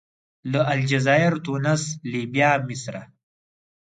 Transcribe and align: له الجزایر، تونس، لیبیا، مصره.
له 0.51 0.61
الجزایر، 0.75 1.33
تونس، 1.45 1.81
لیبیا، 2.11 2.51
مصره. 2.67 3.01